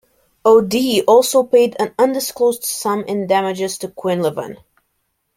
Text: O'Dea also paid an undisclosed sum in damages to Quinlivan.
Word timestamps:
O'Dea 0.43 1.03
also 1.05 1.43
paid 1.43 1.75
an 1.79 1.93
undisclosed 1.99 2.63
sum 2.63 3.01
in 3.03 3.27
damages 3.27 3.77
to 3.77 3.87
Quinlivan. 3.87 4.57